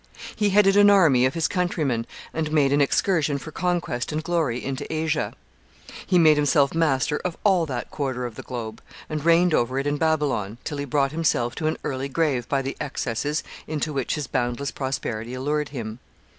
He 0.35 0.49
headed 0.49 0.75
an 0.77 0.89
army 0.89 1.27
of 1.27 1.35
his 1.35 1.47
countrymen, 1.47 2.07
and 2.33 2.51
made 2.51 2.73
an 2.73 2.81
excursion 2.81 3.37
for 3.37 3.51
conquest 3.51 4.11
and 4.11 4.23
glory 4.23 4.57
into 4.65 4.91
Asia. 4.91 5.31
He 6.07 6.17
made 6.17 6.37
himself 6.37 6.73
master 6.73 7.17
of 7.23 7.37
all 7.43 7.67
that 7.67 7.91
quarter 7.91 8.25
of 8.25 8.33
the 8.33 8.41
globe, 8.41 8.81
and 9.11 9.23
reigned 9.23 9.53
over 9.53 9.77
it 9.77 9.85
in 9.85 9.97
Babylon, 9.97 10.57
till 10.63 10.79
he 10.79 10.85
brought 10.85 11.11
himself 11.11 11.53
to 11.53 11.67
an 11.67 11.77
early 11.83 12.09
grave 12.09 12.49
by 12.49 12.63
the 12.63 12.75
excesses 12.81 13.43
into 13.67 13.93
which 13.93 14.15
his 14.15 14.25
boundless 14.25 14.71
prosperity 14.71 15.35
allured 15.35 15.69
him. 15.69 15.99